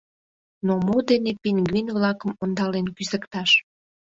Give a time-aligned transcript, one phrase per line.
[0.65, 3.51] Но мо дене пингвин-влакым ондален кӱзыкташ?